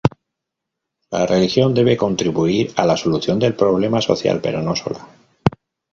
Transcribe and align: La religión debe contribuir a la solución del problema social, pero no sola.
La 1.11 1.27
religión 1.27 1.75
debe 1.75 1.95
contribuir 1.95 2.73
a 2.75 2.87
la 2.87 2.97
solución 2.97 3.37
del 3.37 3.53
problema 3.55 4.01
social, 4.01 4.39
pero 4.41 4.63
no 4.63 4.75
sola. 4.75 5.07